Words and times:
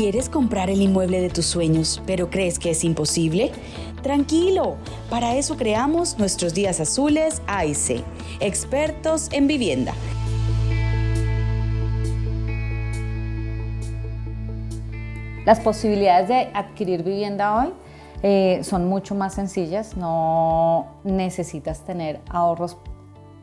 ¿Quieres 0.00 0.30
comprar 0.30 0.70
el 0.70 0.80
inmueble 0.80 1.20
de 1.20 1.28
tus 1.28 1.44
sueños, 1.44 2.02
pero 2.06 2.30
crees 2.30 2.58
que 2.58 2.70
es 2.70 2.84
imposible? 2.84 3.52
Tranquilo, 4.02 4.76
para 5.10 5.36
eso 5.36 5.58
creamos 5.58 6.18
nuestros 6.18 6.54
días 6.54 6.80
azules 6.80 7.42
AIC, 7.46 8.02
expertos 8.40 9.28
en 9.30 9.46
vivienda. 9.46 9.92
Las 15.44 15.60
posibilidades 15.60 16.28
de 16.28 16.50
adquirir 16.54 17.02
vivienda 17.02 17.54
hoy 17.56 17.74
eh, 18.22 18.60
son 18.64 18.88
mucho 18.88 19.14
más 19.14 19.34
sencillas, 19.34 19.98
no 19.98 20.94
necesitas 21.04 21.84
tener 21.84 22.22
ahorros 22.30 22.78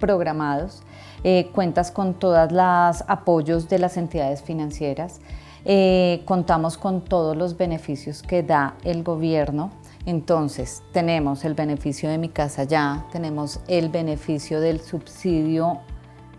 programados, 0.00 0.82
eh, 1.22 1.50
cuentas 1.54 1.90
con 1.90 2.14
todos 2.14 2.50
los 2.50 3.04
apoyos 3.08 3.68
de 3.68 3.78
las 3.78 3.98
entidades 3.98 4.42
financieras, 4.42 5.20
eh, 5.68 6.22
contamos 6.26 6.78
con 6.78 7.00
todos 7.00 7.36
los 7.36 7.56
beneficios 7.56 8.22
que 8.22 8.44
da 8.44 8.76
el 8.84 9.02
gobierno. 9.02 9.72
Entonces, 10.06 10.84
tenemos 10.92 11.44
el 11.44 11.54
beneficio 11.54 12.08
de 12.08 12.18
mi 12.18 12.28
casa 12.28 12.62
ya, 12.62 13.04
tenemos 13.10 13.58
el 13.66 13.88
beneficio 13.88 14.60
del 14.60 14.80
subsidio 14.80 15.80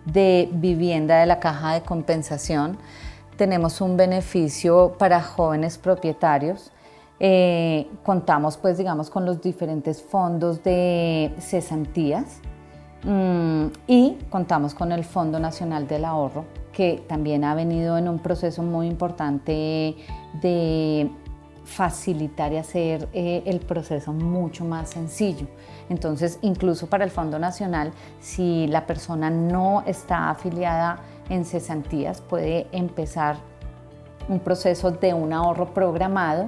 de 0.05 0.47
vivienda 0.53 1.19
de 1.19 1.25
la 1.25 1.41
caja 1.41 1.73
de 1.73 1.81
compensación, 1.81 2.77
tenemos 3.35 3.81
un 3.81 3.97
beneficio 3.97 4.95
para 4.97 5.21
jóvenes 5.21 5.77
propietarios, 5.77 6.71
eh, 7.19 7.89
contamos 8.05 8.55
pues 8.55 8.77
digamos 8.77 9.09
con 9.09 9.25
los 9.25 9.41
diferentes 9.41 10.01
fondos 10.01 10.63
de 10.63 11.33
cesantías 11.39 12.39
mm, 13.03 13.65
y 13.87 14.17
contamos 14.29 14.73
con 14.73 14.93
el 14.93 15.03
Fondo 15.03 15.37
Nacional 15.37 15.85
del 15.85 16.05
Ahorro 16.05 16.45
que 16.77 17.03
también 17.07 17.43
ha 17.43 17.55
venido 17.55 17.97
en 17.97 18.07
un 18.07 18.19
proceso 18.19 18.61
muy 18.61 18.85
importante 18.85 19.95
de 20.43 21.09
facilitar 21.65 22.53
y 22.53 22.57
hacer 22.57 23.09
eh, 23.13 23.41
el 23.47 23.61
proceso 23.61 24.13
mucho 24.13 24.63
más 24.63 24.91
sencillo. 24.91 25.47
Entonces, 25.89 26.37
incluso 26.43 26.85
para 26.85 27.03
el 27.03 27.09
Fondo 27.09 27.39
Nacional, 27.39 27.93
si 28.19 28.67
la 28.67 28.85
persona 28.85 29.31
no 29.31 29.81
está 29.87 30.29
afiliada 30.29 30.99
en 31.29 31.45
cesantías, 31.45 32.21
puede 32.21 32.67
empezar 32.71 33.37
un 34.29 34.39
proceso 34.39 34.91
de 34.91 35.15
un 35.15 35.33
ahorro 35.33 35.73
programado, 35.73 36.47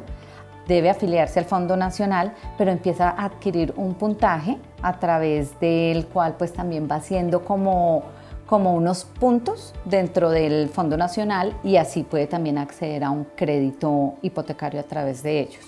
debe 0.67 0.92
afiliarse 0.92 1.39
al 1.39 1.45
Fondo 1.45 1.76
Nacional, 1.76 2.36
pero 2.56 2.70
empieza 2.70 3.09
a 3.09 3.26
adquirir 3.26 3.73
un 3.78 3.95
puntaje 3.95 4.59
a 4.84 5.00
través 5.00 5.59
del 5.59 6.06
cual 6.06 6.36
pues 6.38 6.54
también 6.54 6.88
va 6.89 7.02
siendo 7.02 7.44
como 7.44 8.04
como 8.50 8.73
unos 8.73 9.05
puntos 9.05 9.75
dentro 9.86 10.31
del 10.31 10.69
Fondo 10.69 10.97
Nacional 10.97 11.55
y 11.64 11.75
así 11.75 12.02
puede 12.02 12.25
también 12.25 12.58
acceder 12.58 13.03
a 13.03 13.11
un 13.11 13.25
crédito 13.36 14.16
hipotecario 14.23 14.80
a 14.80 14.83
través 14.83 15.22
de 15.22 15.42
ellos. 15.42 15.64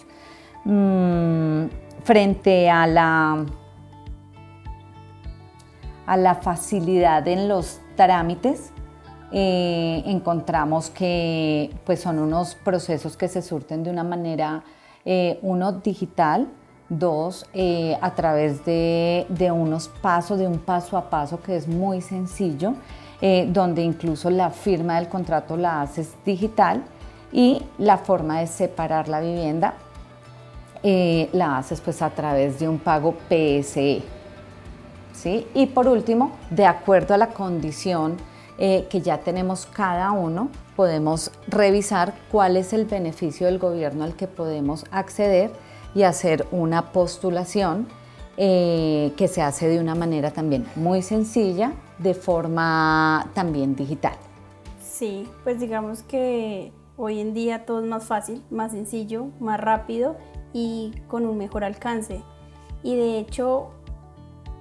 Mm, 0.65 1.65
frente 2.03 2.71
a 2.71 2.87
la, 2.87 3.45
a 6.07 6.17
la 6.17 6.35
facilidad 6.35 7.27
en 7.27 7.47
los 7.47 7.79
trámites, 7.95 8.71
eh, 9.31 10.01
encontramos 10.07 10.89
que 10.89 11.69
pues 11.85 12.01
son 12.01 12.17
unos 12.17 12.55
procesos 12.55 13.15
que 13.15 13.27
se 13.27 13.43
surten 13.43 13.83
de 13.83 13.91
una 13.91 14.03
manera, 14.03 14.63
eh, 15.05 15.37
uno 15.43 15.71
digital, 15.73 16.47
Dos, 16.93 17.45
eh, 17.53 17.97
a 18.01 18.13
través 18.15 18.65
de, 18.65 19.25
unos 19.49 19.87
pasos, 19.87 20.37
de 20.37 20.45
un 20.45 20.59
paso 20.59 20.97
a 20.97 21.09
paso 21.09 21.41
que 21.41 21.55
es 21.55 21.65
muy 21.65 22.01
sencillo, 22.01 22.73
eh, 23.21 23.47
donde 23.49 23.81
incluso 23.81 24.29
la 24.29 24.49
firma 24.49 24.97
del 24.97 25.07
contrato 25.07 25.55
la 25.55 25.81
haces 25.81 26.09
digital 26.25 26.83
y 27.31 27.63
la 27.77 27.97
forma 27.97 28.41
de 28.41 28.47
separar 28.47 29.07
la 29.07 29.21
vivienda 29.21 29.75
eh, 30.83 31.29
la 31.31 31.59
haces 31.59 31.79
pues 31.79 32.01
a 32.01 32.09
través 32.09 32.59
de 32.59 32.67
un 32.67 32.77
pago 32.77 33.15
PSE. 33.29 34.03
¿sí? 35.13 35.47
Y 35.53 35.67
por 35.67 35.87
último, 35.87 36.33
de 36.49 36.65
acuerdo 36.65 37.13
a 37.13 37.17
la 37.17 37.27
condición 37.27 38.17
que 38.57 39.01
ya 39.01 39.17
tenemos 39.17 39.65
cada 39.65 40.11
uno, 40.11 40.49
podemos 40.75 41.31
revisar 41.47 42.13
cuál 42.31 42.57
es 42.57 42.73
el 42.73 42.85
beneficio 42.85 43.47
del 43.47 43.57
gobierno 43.57 44.03
al 44.03 44.15
que 44.15 44.27
podemos 44.27 44.85
acceder 44.91 45.49
y 45.93 46.03
hacer 46.03 46.47
una 46.51 46.91
postulación 46.91 47.87
eh, 48.37 49.13
que 49.17 49.27
se 49.27 49.41
hace 49.41 49.67
de 49.67 49.79
una 49.79 49.95
manera 49.95 50.31
también 50.31 50.65
muy 50.75 51.01
sencilla, 51.01 51.73
de 51.99 52.13
forma 52.13 53.29
también 53.33 53.75
digital. 53.75 54.15
Sí, 54.81 55.27
pues 55.43 55.59
digamos 55.59 56.03
que 56.03 56.71
hoy 56.97 57.19
en 57.19 57.33
día 57.33 57.65
todo 57.65 57.81
es 57.81 57.87
más 57.87 58.05
fácil, 58.05 58.41
más 58.49 58.71
sencillo, 58.71 59.27
más 59.39 59.59
rápido 59.59 60.15
y 60.53 60.93
con 61.07 61.25
un 61.25 61.37
mejor 61.37 61.63
alcance. 61.63 62.23
Y 62.83 62.95
de 62.95 63.19
hecho 63.19 63.71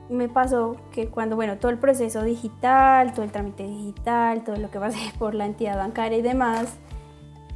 me 0.08 0.28
pasó 0.28 0.76
que 0.92 1.08
cuando, 1.08 1.36
bueno, 1.36 1.58
todo 1.58 1.70
el 1.70 1.78
proceso 1.78 2.22
digital, 2.22 3.12
todo 3.12 3.22
el 3.22 3.30
trámite 3.30 3.62
digital, 3.62 4.42
todo 4.42 4.56
lo 4.56 4.70
que 4.70 4.80
pasé 4.80 4.98
por 5.18 5.34
la 5.34 5.46
entidad 5.46 5.78
bancaria 5.78 6.18
y 6.18 6.22
demás, 6.22 6.76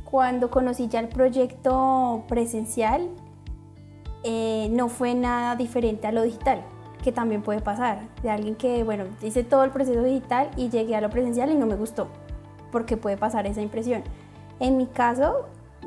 cuando 0.05 0.51
conocí 0.51 0.89
ya 0.89 1.01
el 1.01 1.09
proyecto 1.09 2.23
presencial, 2.29 3.09
eh, 4.25 4.69
no 4.71 4.89
fue 4.89 5.15
nada 5.15 5.55
diferente 5.55 6.07
a 6.07 6.13
lo 6.13 6.23
digital, 6.23 6.63
que 7.03 7.13
también 7.13 7.43
puede 7.43 7.61
pasar, 7.61 8.09
de 8.23 8.31
alguien 8.31 8.55
que, 8.55 8.83
bueno, 8.83 9.05
hice 9.23 9.45
todo 9.45 9.65
el 9.65 9.71
proceso 9.71 10.03
digital 10.03 10.51
y 10.57 10.71
llegué 10.71 10.97
a 10.97 11.03
lo 11.03 11.11
presencial 11.11 11.51
y 11.51 11.55
no 11.55 11.67
me 11.67 11.77
gustó, 11.77 12.09
porque 12.73 12.97
puede 12.97 13.19
pasar 13.19 13.47
esa 13.47 13.61
impresión. 13.61 14.03
En 14.61 14.79
mi 14.79 14.87
caso, 14.87 15.47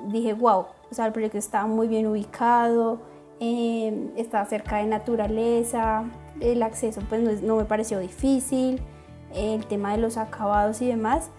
dije, 0.10 0.34
wow, 0.34 0.68
o 0.92 0.94
sea, 0.94 1.08
el 1.08 1.14
proyecto 1.14 1.40
estaba 1.40 1.66
muy 1.66 1.88
bien 1.88 2.06
ubicado, 2.06 3.00
eh, 3.40 4.12
estaba 4.16 4.46
cerca 4.46 4.78
de 4.78 4.86
naturaleza, 4.86 6.04
el 6.40 6.62
acceso 6.62 7.02
pues 7.10 7.24
no, 7.24 7.32
no 7.42 7.56
me 7.56 7.66
pareció 7.66 7.98
difícil, 7.98 8.80
el 9.34 9.66
tema 9.66 9.94
de 9.94 9.98
los 9.98 10.18
acabados 10.18 10.80
y 10.84 10.88
demás, 10.88 11.32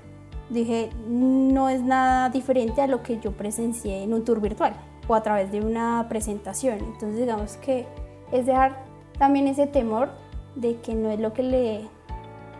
dije, 0.50 0.90
no 1.06 1.68
es 1.68 1.80
nada 1.80 2.28
diferente 2.28 2.82
a 2.82 2.88
lo 2.88 3.04
que 3.04 3.20
yo 3.20 3.30
presencié 3.30 4.02
en 4.02 4.14
un 4.14 4.24
tour 4.24 4.40
virtual 4.40 4.74
o 5.08 5.14
a 5.14 5.22
través 5.22 5.50
de 5.50 5.60
una 5.60 6.06
presentación. 6.08 6.78
Entonces 6.78 7.16
digamos 7.16 7.56
que 7.56 7.86
es 8.30 8.46
dejar 8.46 8.84
también 9.18 9.48
ese 9.48 9.66
temor 9.66 10.10
de 10.54 10.76
que 10.76 10.94
no 10.94 11.10
es 11.10 11.18
lo 11.18 11.32
que 11.32 11.42
le 11.42 11.88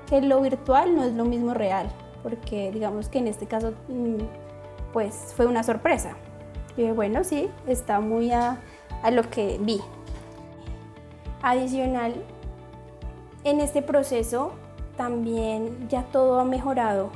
que 0.09 0.23
lo 0.23 0.41
virtual 0.41 0.97
no 0.97 1.05
es 1.05 1.13
lo 1.13 1.27
mismo 1.27 1.53
real, 1.53 1.87
porque 2.23 2.73
digamos 2.73 3.11
que 3.11 3.19
en 3.19 3.29
este 3.29 3.47
caso 3.47 3.75
mm, 3.89 4.23
pues 4.93 5.35
fue 5.37 5.47
una 5.47 5.63
sorpresa. 5.63 6.17
Y 6.77 6.91
bueno, 6.93 7.25
sí, 7.25 7.51
está 7.67 8.01
muy 8.01 8.31
a, 8.31 8.59
a 9.03 9.11
lo 9.11 9.29
que 9.29 9.59
vi. 9.61 9.81
Adicional, 11.43 12.15
en 13.45 13.61
este 13.61 13.83
proceso 13.83 14.53
también 14.97 15.89
ya 15.89 16.05
todo 16.05 16.41
ha 16.41 16.45
mejorado, 16.45 17.11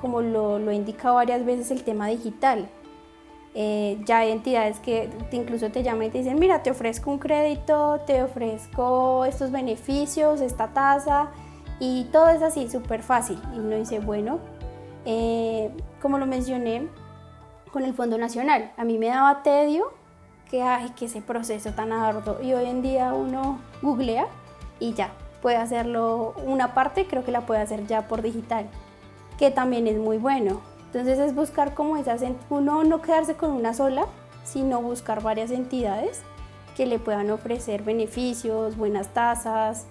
como 0.00 0.20
lo, 0.20 0.58
lo 0.58 0.70
he 0.70 0.74
indicado 0.74 1.14
varias 1.14 1.44
veces 1.44 1.70
el 1.70 1.84
tema 1.84 2.08
digital. 2.08 2.68
Eh, 3.58 3.98
ya 4.04 4.18
hay 4.18 4.32
entidades 4.32 4.80
que 4.80 5.08
incluso 5.32 5.70
te 5.70 5.82
llaman 5.82 6.08
y 6.08 6.10
te 6.10 6.18
dicen, 6.18 6.38
mira, 6.38 6.62
te 6.62 6.70
ofrezco 6.70 7.10
un 7.10 7.18
crédito, 7.18 8.00
te 8.06 8.22
ofrezco 8.22 9.24
estos 9.24 9.50
beneficios, 9.50 10.42
esta 10.42 10.74
tasa, 10.74 11.30
y 11.80 12.04
todo 12.12 12.28
es 12.28 12.42
así, 12.42 12.68
súper 12.68 13.02
fácil. 13.02 13.40
Y 13.54 13.58
uno 13.58 13.76
dice, 13.76 13.98
bueno, 13.98 14.40
eh, 15.06 15.70
como 16.02 16.18
lo 16.18 16.26
mencioné 16.26 16.86
con 17.72 17.82
el 17.82 17.94
Fondo 17.94 18.18
Nacional, 18.18 18.72
a 18.76 18.84
mí 18.84 18.98
me 18.98 19.06
daba 19.06 19.42
tedio 19.42 19.90
que, 20.50 20.62
ay, 20.62 20.90
que 20.90 21.06
ese 21.06 21.22
proceso 21.22 21.72
tan 21.72 21.92
arduo, 21.92 22.42
y 22.42 22.52
hoy 22.52 22.66
en 22.66 22.82
día 22.82 23.14
uno 23.14 23.58
googlea 23.80 24.26
y 24.80 24.92
ya, 24.92 25.12
puede 25.40 25.56
hacerlo 25.56 26.34
una 26.44 26.74
parte, 26.74 27.06
creo 27.06 27.24
que 27.24 27.32
la 27.32 27.46
puede 27.46 27.62
hacer 27.62 27.86
ya 27.86 28.06
por 28.06 28.20
digital, 28.20 28.66
que 29.38 29.50
también 29.50 29.86
es 29.86 29.96
muy 29.96 30.18
bueno. 30.18 30.60
Entonces 30.86 31.18
es 31.18 31.34
buscar 31.34 31.74
como 31.74 31.96
esas, 31.96 32.22
uno 32.48 32.84
no 32.84 33.02
quedarse 33.02 33.34
con 33.34 33.50
una 33.50 33.74
sola, 33.74 34.06
sino 34.44 34.80
buscar 34.80 35.22
varias 35.22 35.50
entidades 35.50 36.22
que 36.76 36.86
le 36.86 36.98
puedan 36.98 37.30
ofrecer 37.30 37.82
beneficios, 37.82 38.76
buenas 38.76 39.08
tasas 39.08 39.86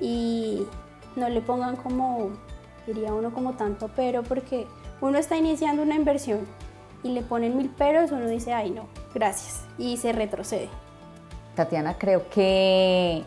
y 0.00 0.66
no 1.16 1.28
le 1.28 1.40
pongan 1.40 1.76
como, 1.76 2.30
diría 2.86 3.12
uno 3.12 3.32
como 3.32 3.52
tanto 3.54 3.90
pero, 3.94 4.22
porque 4.22 4.66
uno 5.00 5.18
está 5.18 5.36
iniciando 5.36 5.82
una 5.82 5.94
inversión 5.94 6.40
y 7.02 7.10
le 7.10 7.22
ponen 7.22 7.56
mil 7.56 7.70
peros, 7.70 8.10
uno 8.10 8.26
dice, 8.26 8.52
ay 8.52 8.70
no, 8.70 8.86
gracias, 9.14 9.64
y 9.78 9.96
se 9.96 10.12
retrocede. 10.12 10.68
Tatiana, 11.54 11.96
creo 11.98 12.28
que 12.30 13.22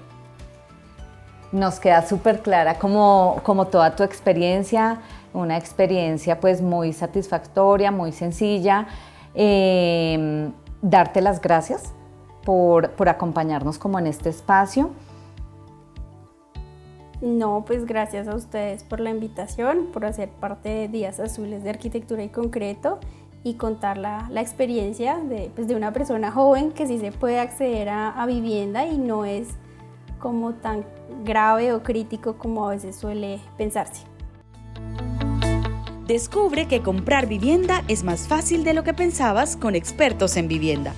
nos 1.54 1.80
queda 1.80 2.06
súper 2.06 2.42
clara 2.42 2.80
como, 2.80 3.40
como 3.44 3.68
toda 3.68 3.96
tu 3.96 4.04
experiencia, 4.04 5.00
una 5.34 5.56
experiencia 5.56 6.40
pues 6.40 6.62
muy 6.62 6.92
satisfactoria, 6.94 7.92
muy 7.92 8.12
sencilla. 8.12 8.88
Em, 9.36 10.52
darte 10.82 11.22
las 11.22 11.42
gracias 11.42 11.94
por, 12.44 12.92
por 12.92 13.08
acompañarnos 13.08 13.78
como 13.78 14.00
en 14.00 14.08
este 14.08 14.30
espacio. 14.30 14.90
No, 17.22 17.64
pues 17.66 17.86
gracias 17.86 18.28
a 18.28 18.36
ustedes 18.36 18.84
por 18.84 19.00
la 19.00 19.12
invitación, 19.12 19.88
por 19.94 20.06
hacer 20.06 20.30
parte 20.30 20.70
de 20.70 20.88
Días 20.90 21.20
Azules 21.20 21.64
de 21.64 21.70
Arquitectura 21.70 22.24
y 22.24 22.30
Concreto 22.30 23.00
y 23.44 23.54
contar 23.54 23.98
la, 23.98 24.28
la 24.30 24.42
experiencia 24.42 25.20
de, 25.20 25.52
pues, 25.56 25.68
de, 25.68 25.76
una 25.76 25.94
persona 25.94 26.32
joven 26.32 26.72
que 26.72 26.88
sí 26.88 27.00
se 27.00 27.12
puede 27.12 27.40
acceder 27.40 27.90
a, 27.90 28.10
a 28.10 28.26
vivienda 28.26 28.86
y 28.86 28.98
no 28.98 29.24
es 29.24 29.50
como 30.24 30.54
tan 30.54 30.86
grave 31.26 31.74
o 31.74 31.84
crítico 31.84 32.38
como 32.38 32.66
a 32.66 32.70
veces 32.70 32.96
suele 32.96 33.42
pensarse. 33.58 34.04
Descubre 36.08 36.66
que 36.70 36.82
comprar 36.82 37.28
vivienda 37.28 37.84
es 37.90 38.06
más 38.06 38.30
fácil 38.30 38.64
de 38.64 38.74
lo 38.74 38.86
que 38.86 38.94
pensabas 38.94 39.58
con 39.58 39.76
expertos 39.76 40.38
en 40.38 40.48
vivienda. 40.48 40.94